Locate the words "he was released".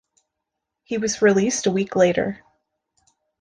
0.83-1.67